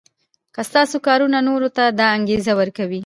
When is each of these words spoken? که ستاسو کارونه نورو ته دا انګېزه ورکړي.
که 0.55 0.61
ستاسو 0.69 0.97
کارونه 1.05 1.39
نورو 1.47 1.69
ته 1.77 1.83
دا 1.99 2.05
انګېزه 2.17 2.53
ورکړي. 2.59 2.99